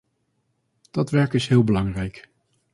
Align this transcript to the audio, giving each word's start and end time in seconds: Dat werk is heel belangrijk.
Dat 0.91 1.09
werk 1.09 1.33
is 1.33 1.47
heel 1.47 1.63
belangrijk. 1.63 2.29